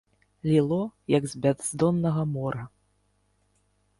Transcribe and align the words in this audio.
Ліло, 0.51 0.79
як 1.17 1.27
з 1.33 1.41
бяздоннага 1.43 2.25
мора. 2.33 2.65